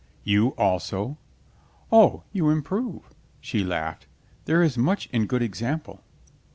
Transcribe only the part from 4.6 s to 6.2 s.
is much in good example."